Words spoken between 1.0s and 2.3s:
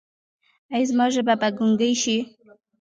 ژبه به ګونګۍ شي؟